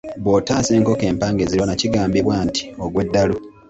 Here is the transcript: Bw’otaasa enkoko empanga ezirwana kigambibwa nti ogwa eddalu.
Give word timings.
Bw’otaasa 0.23 0.71
enkoko 0.77 1.03
empanga 1.11 1.41
ezirwana 1.45 1.79
kigambibwa 1.81 2.35
nti 2.47 2.61
ogwa 2.83 2.99
eddalu. 3.05 3.35